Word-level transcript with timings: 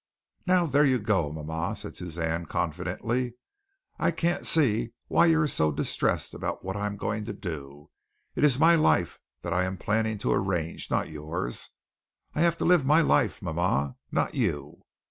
"Now 0.47 0.65
there 0.65 0.83
you 0.83 0.97
go, 0.97 1.31
mama," 1.31 1.75
said 1.75 1.95
Suzanne 1.95 2.47
confidently. 2.47 3.35
"I 3.99 4.09
can't 4.09 4.47
see 4.47 4.93
why 5.07 5.27
you 5.27 5.39
are 5.41 5.47
so 5.47 5.71
distressed 5.71 6.33
about 6.33 6.65
what 6.65 6.75
I 6.75 6.87
am 6.87 6.97
going 6.97 7.23
to 7.25 7.33
do. 7.33 7.91
It 8.33 8.43
is 8.43 8.57
my 8.57 8.73
life 8.73 9.19
that 9.43 9.53
I 9.53 9.63
am 9.63 9.77
planning 9.77 10.17
to 10.17 10.33
arrange, 10.33 10.89
not 10.89 11.09
yours. 11.11 11.69
I 12.33 12.41
have 12.41 12.57
to 12.57 12.65
live 12.65 12.83
my 12.83 13.01
life, 13.01 13.43
mama, 13.43 13.95
not 14.11 14.33
you." 14.33 14.85